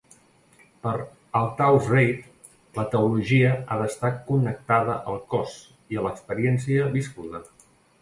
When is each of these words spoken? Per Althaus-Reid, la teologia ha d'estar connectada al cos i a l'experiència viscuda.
Per 0.85 0.93
Althaus-Reid, 1.39 2.23
la 2.79 2.87
teologia 2.95 3.53
ha 3.61 3.79
d'estar 3.83 4.13
connectada 4.33 4.99
al 5.15 5.23
cos 5.37 5.57
i 5.97 6.03
a 6.05 6.09
l'experiència 6.11 6.93
viscuda. 6.99 7.49